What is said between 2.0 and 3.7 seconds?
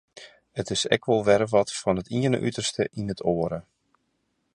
it iene uterste yn it oare.